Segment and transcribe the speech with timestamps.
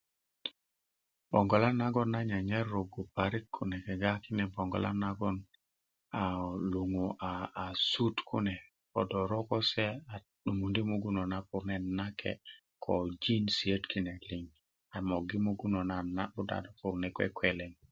[1.31, 5.37] boŋgolan nagoŋ nan nyanyar roggu parik kune kegga kine boŋgolan nagon
[6.19, 6.37] aa
[6.71, 7.31] luŋu a
[7.65, 8.55] a sut kune
[8.93, 12.41] ko do roko se a 'dumundi' mugun nenut na purune nakye'
[12.83, 12.93] ko
[13.23, 14.13] jinsiyöt kine
[15.09, 17.71] muggö mugun nenut na nabut s do purune kwekwelen